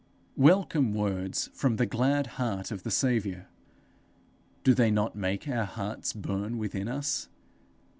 [0.35, 3.45] Welcome words from the glad heart of the Saviour!
[4.63, 7.29] Do they not make our hearts burn within us?